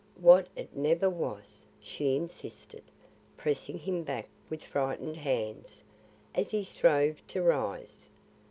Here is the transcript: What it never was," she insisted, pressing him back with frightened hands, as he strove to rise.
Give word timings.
What 0.19 0.47
it 0.55 0.75
never 0.75 1.11
was," 1.11 1.63
she 1.79 2.15
insisted, 2.15 2.81
pressing 3.37 3.77
him 3.77 4.01
back 4.01 4.27
with 4.49 4.63
frightened 4.63 5.17
hands, 5.17 5.83
as 6.33 6.49
he 6.49 6.63
strove 6.63 7.17
to 7.27 7.43
rise. 7.43 8.09